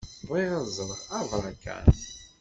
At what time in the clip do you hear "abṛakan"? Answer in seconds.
1.19-1.87